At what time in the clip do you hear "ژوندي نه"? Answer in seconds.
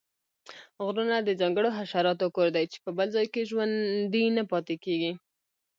3.49-4.43